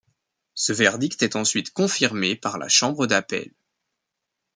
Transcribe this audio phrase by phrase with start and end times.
[0.55, 3.53] Ce verdict est ensuite confirmé par la Chambre d'appel.